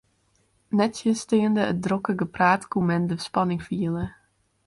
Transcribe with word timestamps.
Nettsjinsteande 0.77 1.63
it 1.71 1.77
drokke 1.85 2.13
gepraat 2.21 2.63
koe 2.71 2.85
men 2.89 3.03
de 3.09 3.17
spanning 3.27 3.61
fiele. 3.67 4.05